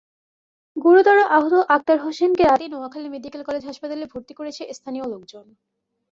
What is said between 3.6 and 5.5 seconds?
হাসপাতালে ভর্তি করেছে স্থানীয় লোকজন।